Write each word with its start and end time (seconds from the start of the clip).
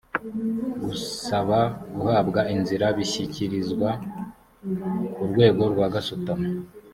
gusaba 0.83 1.59
guhabwa 1.99 2.41
inzira 2.55 2.85
bishyikirizwa 2.97 3.89
urwego 5.23 5.63
rwa 5.73 5.87
gasutamo. 5.95 6.47